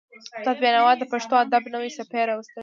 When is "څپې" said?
1.97-2.21